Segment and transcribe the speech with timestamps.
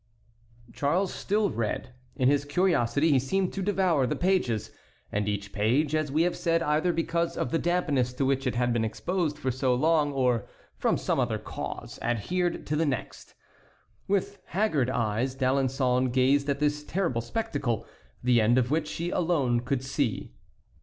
[0.73, 1.93] Charles still read.
[2.15, 4.71] In his curiosity he seemed to devour the pages,
[5.11, 8.55] and each page, as we have said, either because of the dampness to which it
[8.55, 13.35] had been exposed for so long or from some other cause, adhered to the next.
[14.07, 17.85] With haggard eyes D'Alençon gazed at this terrible spectacle,
[18.23, 20.31] the end of which he alone could see.